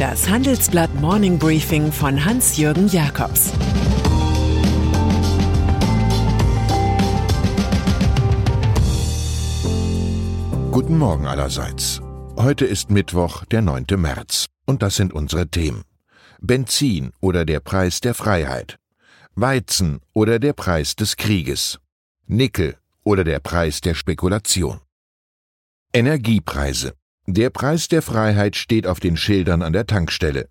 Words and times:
Das 0.00 0.30
Handelsblatt 0.30 0.94
Morning 0.94 1.38
Briefing 1.38 1.92
von 1.92 2.24
Hans-Jürgen 2.24 2.88
Jakobs 2.88 3.52
Guten 10.70 10.96
Morgen 10.96 11.26
allerseits. 11.26 12.00
Heute 12.38 12.64
ist 12.64 12.88
Mittwoch, 12.90 13.44
der 13.44 13.60
9. 13.60 13.84
März. 13.98 14.46
Und 14.64 14.80
das 14.80 14.96
sind 14.96 15.12
unsere 15.12 15.48
Themen. 15.48 15.84
Benzin 16.40 17.12
oder 17.20 17.44
der 17.44 17.60
Preis 17.60 18.00
der 18.00 18.14
Freiheit. 18.14 18.78
Weizen 19.34 20.00
oder 20.14 20.38
der 20.38 20.54
Preis 20.54 20.96
des 20.96 21.18
Krieges. 21.18 21.78
Nickel 22.26 22.78
oder 23.04 23.22
der 23.22 23.40
Preis 23.40 23.82
der 23.82 23.92
Spekulation. 23.92 24.80
Energiepreise. 25.92 26.94
Der 27.32 27.50
Preis 27.50 27.86
der 27.86 28.02
Freiheit 28.02 28.56
steht 28.56 28.88
auf 28.88 28.98
den 28.98 29.16
Schildern 29.16 29.62
an 29.62 29.72
der 29.72 29.86
Tankstelle. 29.86 30.48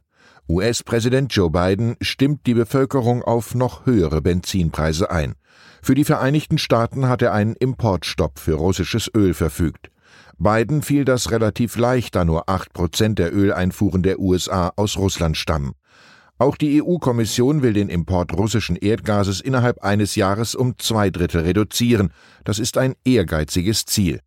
US-Präsident 0.47 1.33
Joe 1.33 1.49
Biden 1.49 1.97
stimmt 1.99 2.45
die 2.45 2.53
Bevölkerung 2.53 3.21
auf 3.21 3.53
noch 3.53 3.85
höhere 3.85 4.21
Benzinpreise 4.21 5.11
ein. 5.11 5.35
Für 5.81 5.93
die 5.93 6.05
Vereinigten 6.05 6.57
Staaten 6.57 7.09
hat 7.09 7.21
er 7.21 7.33
einen 7.33 7.57
Importstopp 7.57 8.39
für 8.39 8.53
russisches 8.53 9.11
Öl 9.13 9.33
verfügt. 9.33 9.89
Biden 10.37 10.81
fiel 10.81 11.03
das 11.03 11.31
relativ 11.31 11.75
leicht, 11.75 12.15
da 12.15 12.23
nur 12.23 12.47
acht 12.49 12.71
Prozent 12.71 13.19
der 13.19 13.35
Öleinfuhren 13.35 14.01
der 14.01 14.17
USA 14.17 14.71
aus 14.77 14.95
Russland 14.95 15.35
stammen. 15.35 15.73
Auch 16.37 16.55
die 16.55 16.81
EU-Kommission 16.81 17.61
will 17.61 17.73
den 17.73 17.89
Import 17.89 18.31
russischen 18.31 18.77
Erdgases 18.77 19.41
innerhalb 19.41 19.83
eines 19.83 20.15
Jahres 20.15 20.55
um 20.55 20.77
zwei 20.77 21.09
Drittel 21.09 21.41
reduzieren. 21.41 22.13
Das 22.45 22.57
ist 22.57 22.77
ein 22.77 22.95
ehrgeiziges 23.03 23.83
Ziel. 23.83 24.21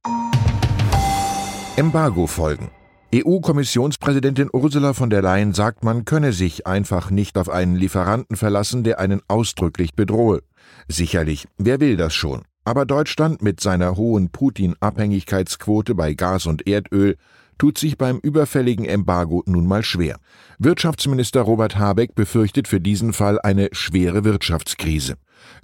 Embargo-Folgen. 1.74 2.68
EU-Kommissionspräsidentin 3.14 4.50
Ursula 4.52 4.92
von 4.92 5.08
der 5.08 5.22
Leyen 5.22 5.55
sagt, 5.55 5.84
man 5.84 6.05
könne 6.05 6.34
sich 6.34 6.66
einfach 6.66 7.10
nicht 7.10 7.38
auf 7.38 7.48
einen 7.48 7.77
Lieferanten 7.77 8.36
verlassen, 8.36 8.84
der 8.84 9.00
einen 9.00 9.22
ausdrücklich 9.27 9.94
bedrohe. 9.94 10.42
Sicherlich, 10.86 11.48
wer 11.56 11.80
will 11.80 11.97
das 11.97 12.12
schon? 12.12 12.42
Aber 12.64 12.84
Deutschland 12.84 13.41
mit 13.41 13.60
seiner 13.60 13.97
hohen 13.97 14.28
Putin-Abhängigkeitsquote 14.28 15.94
bei 15.94 16.12
Gas 16.12 16.44
und 16.44 16.66
Erdöl 16.66 17.16
tut 17.56 17.78
sich 17.78 17.97
beim 17.97 18.19
überfälligen 18.19 18.84
Embargo 18.84 19.42
nun 19.47 19.66
mal 19.66 19.82
schwer. 19.82 20.19
Wirtschaftsminister 20.58 21.41
Robert 21.41 21.78
Habeck 21.78 22.14
befürchtet 22.14 22.69
für 22.69 22.80
diesen 22.80 23.14
Fall 23.14 23.41
eine 23.41 23.70
schwere 23.72 24.25
Wirtschaftskrise. 24.25 25.14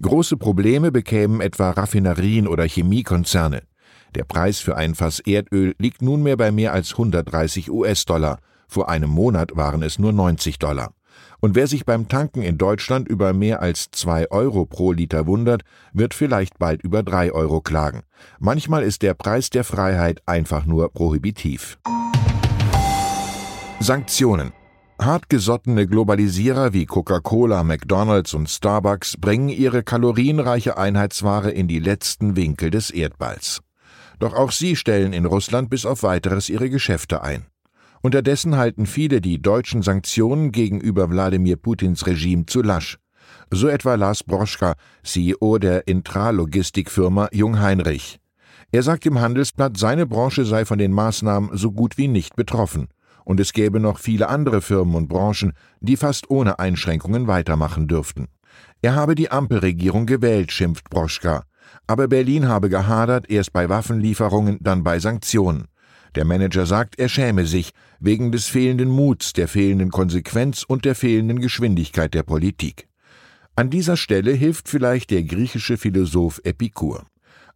Große 0.01 0.39
Probleme 0.39 0.91
bekämen 0.91 1.43
etwa 1.43 1.71
Raffinerien 1.71 2.49
oder 2.49 2.65
Chemiekonzerne. 2.65 3.61
Der 4.15 4.25
Preis 4.25 4.59
für 4.59 4.77
ein 4.77 4.95
Fass 4.95 5.21
Erdöl 5.21 5.75
liegt 5.79 6.03
nunmehr 6.03 6.37
bei 6.37 6.51
mehr 6.51 6.73
als 6.73 6.93
130 6.93 7.71
US-Dollar. 7.71 8.39
Vor 8.67 8.89
einem 8.89 9.11
Monat 9.11 9.57
waren 9.57 9.83
es 9.83 9.99
nur 9.99 10.13
90 10.13 10.59
Dollar. 10.59 10.93
Und 11.41 11.55
wer 11.55 11.67
sich 11.67 11.85
beim 11.85 12.09
Tanken 12.09 12.43
in 12.43 12.59
Deutschland 12.59 13.09
über 13.09 13.33
mehr 13.33 13.63
als 13.63 13.91
2 13.93 14.31
Euro 14.31 14.67
pro 14.67 14.93
Liter 14.93 15.27
wundert, 15.27 15.63
wird 15.93 16.15
vielleicht 16.15 16.59
bald 16.59 16.83
über 16.83 17.03
3 17.03 17.33
Euro 17.33 17.61
klagen. 17.61 18.03
Manchmal 18.41 18.83
ist 18.83 19.03
der 19.03 19.15
Preis 19.15 19.51
der 19.51 19.65
Freiheit 19.65 20.21
einfach 20.27 20.67
nur 20.67 20.93
prohibitiv. 20.93 21.79
Sanktionen. 23.81 24.53
Hartgesottene 25.01 25.87
Globalisierer 25.87 26.73
wie 26.73 26.85
Coca-Cola, 26.85 27.63
McDonald's 27.63 28.35
und 28.35 28.51
Starbucks 28.51 29.17
bringen 29.17 29.49
ihre 29.49 29.85
kalorienreiche 29.85 30.77
Einheitsware 30.77 31.53
in 31.53 31.69
die 31.69 31.79
letzten 31.79 32.35
Winkel 32.35 32.71
des 32.71 32.91
Erdballs. 32.91 33.61
Doch 34.19 34.35
auch 34.35 34.51
sie 34.51 34.77
stellen 34.77 35.13
in 35.13 35.25
Russland 35.25 35.71
bis 35.71 35.87
auf 35.87 36.03
weiteres 36.03 36.49
ihre 36.49 36.71
Geschäfte 36.71 37.23
ein. 37.23 37.47
Unterdessen 38.01 38.57
halten 38.57 38.87
viele 38.87 39.21
die 39.21 39.41
deutschen 39.43 39.83
Sanktionen 39.83 40.53
gegenüber 40.53 41.11
Wladimir 41.11 41.57
Putins 41.57 42.07
Regime 42.07 42.47
zu 42.47 42.63
lasch. 42.63 42.99
So 43.51 43.69
etwa 43.69 43.95
Lars 43.95 44.25
Broschka, 44.25 44.75
CEO 45.03 45.59
der 45.59 45.87
Intralogistikfirma 45.89 47.29
Jungheinrich. 47.33 48.21
Er 48.71 48.83
sagt 48.83 49.07
im 49.07 49.21
Handelsblatt, 49.21 49.77
seine 49.77 50.07
Branche 50.07 50.45
sei 50.45 50.65
von 50.65 50.79
den 50.79 50.93
Maßnahmen 50.93 51.57
so 51.57 51.73
gut 51.73 51.97
wie 51.97 52.09
nicht 52.09 52.37
betroffen. 52.37 52.89
Und 53.25 53.41
es 53.41 53.53
gäbe 53.53 53.81
noch 53.81 53.99
viele 53.99 54.29
andere 54.29 54.61
Firmen 54.61 54.95
und 54.95 55.09
Branchen, 55.09 55.53
die 55.81 55.97
fast 55.97 56.31
ohne 56.31 56.59
Einschränkungen 56.59 57.27
weitermachen 57.27 57.89
dürften. 57.89 58.29
Er 58.81 58.95
habe 58.95 59.15
die 59.15 59.31
Ampelregierung 59.31 60.07
gewählt, 60.07 60.53
schimpft 60.53 60.89
Broschka. 60.91 61.45
Aber 61.87 62.09
Berlin 62.09 62.49
habe 62.49 62.69
gehadert, 62.69 63.31
erst 63.31 63.53
bei 63.53 63.69
Waffenlieferungen, 63.69 64.59
dann 64.61 64.85
bei 64.85 64.99
Sanktionen. 64.99 65.67
Der 66.15 66.25
Manager 66.25 66.67
sagt, 66.67 66.99
er 66.99 67.09
schäme 67.09 67.47
sich 67.47 67.71
wegen 68.01 68.33
des 68.33 68.47
fehlenden 68.47 68.89
Muts, 68.89 69.33
der 69.33 69.49
fehlenden 69.49 69.91
Konsequenz 69.91 70.63
und 70.63 70.85
der 70.85 70.95
fehlenden 70.95 71.41
Geschwindigkeit 71.41 72.15
der 72.15 72.23
Politik. 72.23 72.89
An 73.57 73.71
dieser 73.71 73.97
Stelle 73.97 74.33
hilft 74.33 74.69
vielleicht 74.69 75.11
der 75.11 75.23
griechische 75.25 75.77
Philosoph 75.77 76.41
Epikur. 76.45 77.07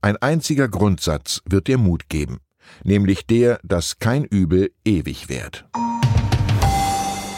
Ein 0.01 0.17
einziger 0.17 0.69
Grundsatz 0.69 1.43
wird 1.49 1.69
dir 1.69 1.79
Mut 1.79 2.09
geben, 2.09 2.39
nämlich 2.83 3.27
der, 3.27 3.61
dass 3.63 3.99
kein 3.99 4.25
Übel 4.25 4.73
ewig 4.85 5.29
währt. 5.29 5.65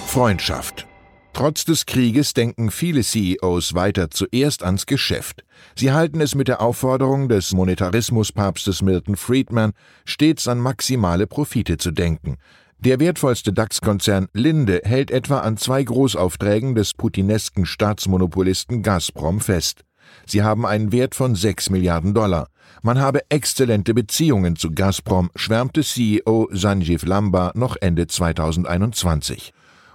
Freundschaft. 0.06 0.86
Trotz 1.34 1.64
des 1.64 1.84
Krieges 1.84 2.32
denken 2.32 2.70
viele 2.70 3.02
CEOs 3.02 3.74
weiter 3.74 4.08
zuerst 4.08 4.62
ans 4.62 4.86
Geschäft. 4.86 5.44
Sie 5.74 5.90
halten 5.90 6.20
es 6.20 6.36
mit 6.36 6.46
der 6.46 6.60
Aufforderung 6.60 7.28
des 7.28 7.52
Monetarismuspapstes 7.52 8.82
Milton 8.82 9.16
Friedman 9.16 9.72
stets 10.04 10.46
an 10.46 10.60
maximale 10.60 11.26
Profite 11.26 11.76
zu 11.76 11.90
denken. 11.90 12.36
Der 12.78 13.00
wertvollste 13.00 13.52
DAX-Konzern 13.52 14.28
Linde 14.32 14.82
hält 14.84 15.10
etwa 15.10 15.40
an 15.40 15.56
zwei 15.56 15.82
Großaufträgen 15.82 16.76
des 16.76 16.94
putinesken 16.94 17.66
Staatsmonopolisten 17.66 18.82
Gazprom 18.82 19.40
fest. 19.40 19.80
Sie 20.26 20.44
haben 20.44 20.64
einen 20.64 20.92
Wert 20.92 21.16
von 21.16 21.34
6 21.34 21.70
Milliarden 21.70 22.14
Dollar. 22.14 22.46
Man 22.82 23.00
habe 23.00 23.22
exzellente 23.28 23.92
Beziehungen 23.92 24.54
zu 24.54 24.70
Gazprom, 24.70 25.30
schwärmte 25.34 25.82
CEO 25.82 26.48
Sanjiv 26.52 27.04
Lamba 27.04 27.50
noch 27.56 27.74
Ende 27.80 28.06
2021. 28.06 29.52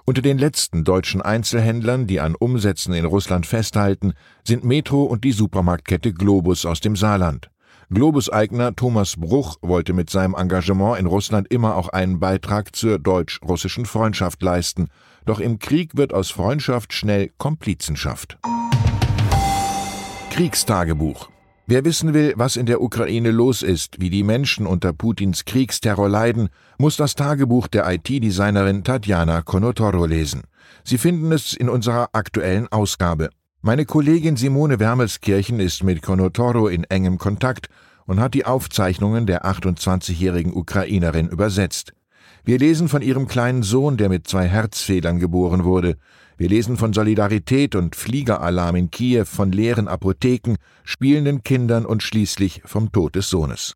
Unter 0.10 0.24
den 0.24 0.40
letzten 0.40 0.84
deutschen 0.84 1.22
Einzelhändlern, 1.22 2.08
die 2.08 2.20
an 2.20 2.34
Umsätzen 2.34 2.96
in 2.96 3.06
Russland 3.06 3.46
festhalten, 3.46 4.14
sind 4.44 4.64
Metro 4.64 5.04
und 5.04 5.24
die 5.24 5.32
Supermarktkette 5.32 6.14
Globus 6.14 6.66
aus 6.66 6.80
dem 6.80 6.96
Saarland. 6.96 7.52
Globus-Eigner 7.92 8.76
Thomas 8.76 9.18
Bruch 9.18 9.58
wollte 9.62 9.94
mit 9.94 10.10
seinem 10.10 10.34
Engagement 10.34 10.98
in 10.98 11.06
Russland 11.06 11.46
immer 11.52 11.76
auch 11.76 11.90
einen 11.90 12.20
Beitrag 12.20 12.76
zur 12.76 12.98
deutsch-russischen 12.98 13.86
Freundschaft 13.86 14.42
leisten, 14.42 14.88
doch 15.28 15.40
im 15.40 15.60
Krieg 15.60 15.96
wird 15.96 16.12
aus 16.12 16.32
Freundschaft 16.32 16.92
schnell 16.92 17.30
Komplizenschaft. 17.38 18.40
Kriegstagebuch 20.32 21.30
Wer 21.72 21.86
wissen 21.86 22.16
will, 22.16 22.34
was 22.36 22.56
in 22.56 22.66
der 22.66 22.82
Ukraine 22.82 23.30
los 23.30 23.62
ist, 23.62 24.02
wie 24.02 24.10
die 24.10 24.24
Menschen 24.24 24.66
unter 24.66 24.92
Putins 24.92 25.46
Kriegsterror 25.46 26.10
leiden, 26.10 26.50
muss 26.80 26.98
das 26.98 27.14
Tagebuch 27.14 27.68
der 27.68 27.88
IT-Designerin 27.88 28.84
Tatjana 28.84 29.44
Konotoro 29.44 30.08
lesen. 30.08 30.46
Sie 30.84 30.98
finden 30.98 31.32
es 31.32 31.54
in 31.54 31.70
unserer 31.70 32.10
aktuellen 32.14 32.68
Ausgabe. 32.72 33.30
Meine 33.62 33.86
Kollegin 33.86 34.36
Simone 34.36 34.80
Wermelskirchen 34.80 35.60
ist 35.60 35.84
mit 35.84 36.02
Konotoro 36.02 36.70
in 36.70 36.86
engem 36.86 37.20
Kontakt 37.20 37.68
und 38.08 38.20
hat 38.20 38.34
die 38.34 38.46
Aufzeichnungen 38.46 39.28
der 39.28 39.46
28-jährigen 39.46 40.54
Ukrainerin 40.54 41.28
übersetzt. 41.28 41.94
Wir 42.44 42.58
lesen 42.58 42.88
von 42.88 43.02
ihrem 43.02 43.28
kleinen 43.28 43.64
Sohn, 43.64 43.98
der 43.98 44.10
mit 44.10 44.28
zwei 44.28 44.48
Herzfehlern 44.48 45.20
geboren 45.20 45.64
wurde. 45.64 45.98
Wir 46.38 46.50
lesen 46.50 46.78
von 46.78 46.94
Solidarität 46.94 47.76
und 47.76 47.96
Fliegeralarm 47.96 48.76
in 48.76 48.92
Kiew, 48.92 49.26
von 49.26 49.52
leeren 49.52 49.88
Apotheken, 49.88 50.56
spielenden 50.84 51.44
Kindern 51.44 51.86
und 51.86 52.02
schließlich 52.02 52.62
vom 52.66 52.92
Tod 52.92 53.16
des 53.16 53.30
Sohnes. 53.30 53.76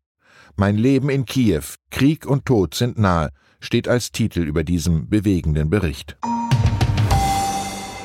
Mein 0.56 0.76
Leben 0.76 1.10
in 1.10 1.24
Kiew, 1.24 1.62
Krieg 1.90 2.26
und 2.26 2.46
Tod 2.46 2.74
sind 2.74 2.98
nahe, 2.98 3.30
steht 3.60 3.88
als 3.88 4.12
Titel 4.12 4.40
über 4.40 4.64
diesem 4.64 5.08
bewegenden 5.08 5.68
Bericht. 5.68 6.16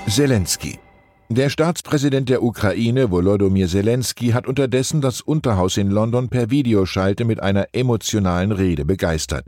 Zelensky 0.08 0.80
der 1.32 1.52
Staatspräsident 1.52 2.28
der 2.28 2.42
Ukraine, 2.42 3.12
Volodymyr 3.12 3.68
Zelensky, 3.68 4.30
hat 4.30 4.48
unterdessen 4.48 5.00
das 5.00 5.22
Unterhaus 5.22 5.78
in 5.78 5.92
London 5.92 6.28
per 6.30 6.50
Videoschalte 6.50 7.24
mit 7.24 7.40
einer 7.40 7.68
emotionalen 7.72 8.52
Rede 8.52 8.84
begeistert. 8.84 9.46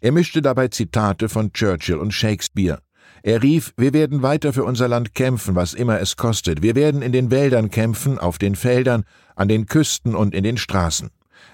Er 0.00 0.12
mischte 0.12 0.42
dabei 0.42 0.68
Zitate 0.68 1.28
von 1.28 1.52
Churchill 1.52 1.96
und 1.96 2.12
Shakespeare. 2.12 2.80
Er 3.22 3.42
rief, 3.42 3.72
wir 3.76 3.92
werden 3.92 4.22
weiter 4.22 4.52
für 4.52 4.64
unser 4.64 4.88
Land 4.88 5.14
kämpfen, 5.14 5.54
was 5.54 5.74
immer 5.74 6.00
es 6.00 6.16
kostet. 6.16 6.62
Wir 6.62 6.74
werden 6.74 7.02
in 7.02 7.12
den 7.12 7.30
Wäldern 7.30 7.70
kämpfen, 7.70 8.18
auf 8.18 8.38
den 8.38 8.54
Feldern, 8.54 9.04
an 9.34 9.48
den 9.48 9.66
Küsten 9.66 10.14
und 10.14 10.34
in 10.34 10.44
den 10.44 10.56
Straßen. 10.56 11.10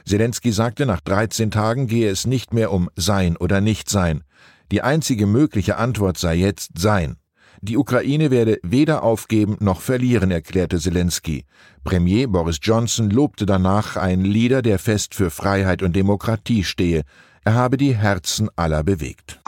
Zelensky 0.06 0.52
sagte, 0.52 0.86
nach 0.86 1.00
13 1.00 1.50
Tagen 1.50 1.86
gehe 1.86 2.10
es 2.10 2.26
nicht 2.26 2.52
mehr 2.52 2.72
um 2.72 2.90
Sein 2.96 3.36
oder 3.36 3.60
Nichtsein. 3.60 4.24
Die 4.70 4.82
einzige 4.82 5.26
mögliche 5.26 5.76
Antwort 5.76 6.18
sei 6.18 6.34
jetzt 6.34 6.78
Sein. 6.78 7.16
Die 7.60 7.78
Ukraine 7.78 8.30
werde 8.30 8.58
weder 8.62 9.02
aufgeben 9.02 9.56
noch 9.60 9.80
verlieren, 9.80 10.30
erklärte 10.30 10.78
Zelensky. 10.78 11.46
Premier 11.82 12.28
Boris 12.28 12.58
Johnson 12.60 13.08
lobte 13.08 13.46
danach 13.46 13.96
einen 13.96 14.24
Leader, 14.24 14.60
der 14.60 14.78
fest 14.78 15.14
für 15.14 15.30
Freiheit 15.30 15.82
und 15.82 15.96
Demokratie 15.96 16.64
stehe. 16.64 17.04
Er 17.46 17.52
habe 17.52 17.76
die 17.76 17.94
Herzen 17.94 18.48
aller 18.56 18.82
bewegt. 18.82 19.38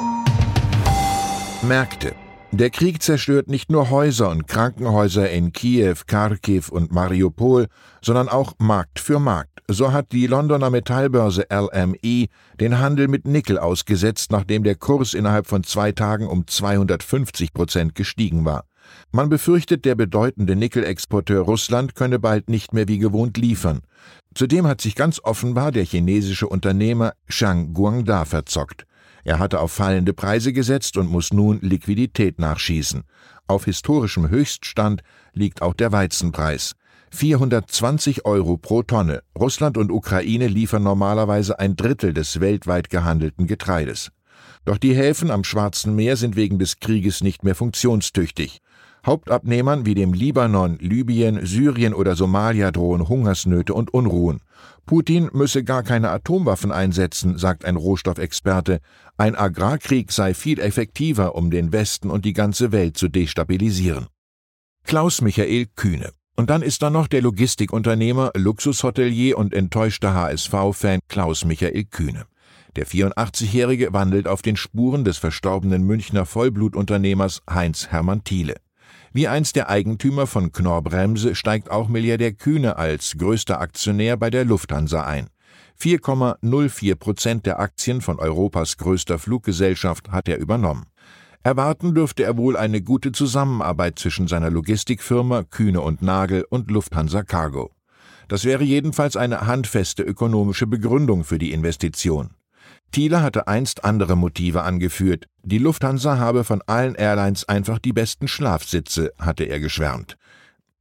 Märkte. 1.62 2.14
Der 2.52 2.68
Krieg 2.68 3.02
zerstört 3.02 3.48
nicht 3.48 3.70
nur 3.70 3.88
Häuser 3.88 4.28
und 4.28 4.46
Krankenhäuser 4.46 5.30
in 5.30 5.52
Kiew, 5.52 5.96
Kharkiv 6.06 6.68
und 6.68 6.92
Mariupol, 6.92 7.68
sondern 8.02 8.28
auch 8.28 8.52
Markt 8.58 9.00
für 9.00 9.18
Markt. 9.18 9.62
So 9.66 9.94
hat 9.94 10.12
die 10.12 10.26
Londoner 10.26 10.68
Metallbörse 10.68 11.46
LME 11.50 12.26
den 12.60 12.78
Handel 12.78 13.08
mit 13.08 13.26
Nickel 13.26 13.58
ausgesetzt, 13.58 14.30
nachdem 14.30 14.62
der 14.62 14.74
Kurs 14.74 15.14
innerhalb 15.14 15.46
von 15.46 15.64
zwei 15.64 15.92
Tagen 15.92 16.28
um 16.28 16.46
250 16.46 17.54
Prozent 17.54 17.94
gestiegen 17.94 18.44
war. 18.44 18.64
Man 19.12 19.28
befürchtet, 19.28 19.84
der 19.84 19.94
bedeutende 19.94 20.56
Nickelexporteur 20.56 21.42
Russland 21.42 21.94
könne 21.94 22.18
bald 22.18 22.50
nicht 22.50 22.72
mehr 22.72 22.88
wie 22.88 22.98
gewohnt 22.98 23.36
liefern. 23.36 23.82
Zudem 24.34 24.66
hat 24.66 24.80
sich 24.80 24.94
ganz 24.94 25.20
offenbar 25.22 25.72
der 25.72 25.84
chinesische 25.84 26.48
Unternehmer 26.48 27.12
Shang 27.28 27.72
Guangda 27.72 28.24
verzockt. 28.24 28.86
Er 29.24 29.38
hatte 29.38 29.60
auf 29.60 29.72
fallende 29.72 30.12
Preise 30.12 30.52
gesetzt 30.52 30.96
und 30.96 31.10
muss 31.10 31.32
nun 31.32 31.58
Liquidität 31.60 32.38
nachschießen. 32.38 33.02
Auf 33.48 33.64
historischem 33.64 34.28
Höchststand 34.28 35.02
liegt 35.32 35.62
auch 35.62 35.74
der 35.74 35.90
Weizenpreis. 35.92 36.74
420 37.10 38.24
Euro 38.24 38.56
pro 38.56 38.82
Tonne. 38.82 39.22
Russland 39.36 39.78
und 39.78 39.90
Ukraine 39.90 40.48
liefern 40.48 40.82
normalerweise 40.82 41.58
ein 41.58 41.76
Drittel 41.76 42.12
des 42.12 42.40
weltweit 42.40 42.90
gehandelten 42.90 43.46
Getreides. 43.46 44.10
Doch 44.64 44.78
die 44.78 44.94
Häfen 44.94 45.30
am 45.30 45.44
Schwarzen 45.44 45.94
Meer 45.94 46.16
sind 46.16 46.36
wegen 46.36 46.58
des 46.58 46.80
Krieges 46.80 47.22
nicht 47.22 47.44
mehr 47.44 47.54
funktionstüchtig. 47.54 48.60
Hauptabnehmern 49.06 49.86
wie 49.86 49.94
dem 49.94 50.12
Libanon, 50.12 50.78
Libyen, 50.80 51.46
Syrien 51.46 51.94
oder 51.94 52.16
Somalia 52.16 52.72
drohen 52.72 53.08
Hungersnöte 53.08 53.72
und 53.72 53.94
Unruhen. 53.94 54.40
Putin 54.84 55.30
müsse 55.32 55.62
gar 55.62 55.84
keine 55.84 56.10
Atomwaffen 56.10 56.72
einsetzen, 56.72 57.38
sagt 57.38 57.64
ein 57.64 57.76
Rohstoffexperte. 57.76 58.80
Ein 59.16 59.36
Agrarkrieg 59.36 60.10
sei 60.10 60.34
viel 60.34 60.58
effektiver, 60.58 61.36
um 61.36 61.50
den 61.50 61.72
Westen 61.72 62.10
und 62.10 62.24
die 62.24 62.32
ganze 62.32 62.72
Welt 62.72 62.96
zu 62.96 63.08
destabilisieren. 63.08 64.06
Klaus 64.84 65.20
Michael 65.20 65.66
Kühne. 65.76 66.10
Und 66.36 66.50
dann 66.50 66.62
ist 66.62 66.82
da 66.82 66.90
noch 66.90 67.06
der 67.06 67.22
Logistikunternehmer, 67.22 68.32
Luxushotelier 68.34 69.38
und 69.38 69.54
enttäuschter 69.54 70.14
HSV-Fan 70.14 71.00
Klaus 71.08 71.44
Michael 71.44 71.84
Kühne. 71.84 72.26
Der 72.76 72.86
84-Jährige 72.86 73.94
wandelt 73.94 74.28
auf 74.28 74.42
den 74.42 74.56
Spuren 74.56 75.02
des 75.02 75.16
verstorbenen 75.16 75.82
Münchner 75.84 76.26
Vollblutunternehmers 76.26 77.40
Heinz 77.48 77.86
Hermann 77.86 78.22
Thiele. 78.22 78.56
Wie 79.14 79.28
einst 79.28 79.56
der 79.56 79.70
Eigentümer 79.70 80.26
von 80.26 80.52
Knorr-Bremse 80.52 81.34
steigt 81.34 81.70
auch 81.70 81.88
Milliardär 81.88 82.32
Kühne 82.32 82.76
als 82.76 83.16
größter 83.16 83.62
Aktionär 83.62 84.18
bei 84.18 84.28
der 84.28 84.44
Lufthansa 84.44 85.04
ein. 85.04 85.28
4,04 85.80 86.96
Prozent 86.96 87.46
der 87.46 87.60
Aktien 87.60 88.02
von 88.02 88.18
Europas 88.18 88.76
größter 88.76 89.18
Fluggesellschaft 89.18 90.10
hat 90.10 90.28
er 90.28 90.36
übernommen. 90.36 90.84
Erwarten 91.42 91.94
dürfte 91.94 92.24
er 92.24 92.36
wohl 92.36 92.58
eine 92.58 92.82
gute 92.82 93.12
Zusammenarbeit 93.12 93.98
zwischen 93.98 94.28
seiner 94.28 94.50
Logistikfirma 94.50 95.44
Kühne 95.44 95.80
und 95.80 96.02
Nagel 96.02 96.44
und 96.50 96.70
Lufthansa 96.70 97.22
Cargo. 97.22 97.70
Das 98.28 98.44
wäre 98.44 98.64
jedenfalls 98.64 99.16
eine 99.16 99.46
handfeste 99.46 100.02
ökonomische 100.02 100.66
Begründung 100.66 101.24
für 101.24 101.38
die 101.38 101.52
Investition. 101.52 102.35
Thiele 102.92 103.22
hatte 103.22 103.46
einst 103.48 103.84
andere 103.84 104.16
Motive 104.16 104.62
angeführt. 104.62 105.26
Die 105.42 105.58
Lufthansa 105.58 106.18
habe 106.18 106.44
von 106.44 106.62
allen 106.66 106.94
Airlines 106.94 107.48
einfach 107.48 107.78
die 107.78 107.92
besten 107.92 108.28
Schlafsitze, 108.28 109.12
hatte 109.18 109.44
er 109.44 109.60
geschwärmt. 109.60 110.16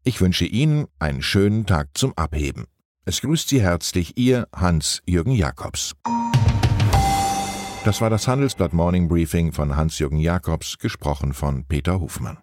Ich 0.04 0.22
wünsche 0.22 0.46
Ihnen 0.46 0.88
einen 1.00 1.22
schönen 1.22 1.66
Tag 1.66 1.90
zum 1.94 2.14
Abheben. 2.16 2.66
Es 3.06 3.22
grüßt 3.22 3.50
Sie 3.50 3.62
herzlich 3.62 4.18
Ihr 4.18 4.48
Hans-Jürgen 4.56 5.34
Jakobs. 5.34 5.94
Das 7.84 8.02
war 8.02 8.10
das 8.10 8.28
Handelsblatt 8.28 8.74
Morning 8.74 9.08
Briefing 9.08 9.52
von 9.52 9.76
Hans-Jürgen 9.76 10.18
Jakobs, 10.18 10.80
gesprochen 10.80 11.34
von 11.34 11.66
Peter 11.66 12.00
Hofmann. 12.00 12.38